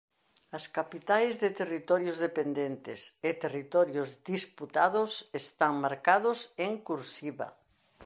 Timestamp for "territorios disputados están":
3.43-5.73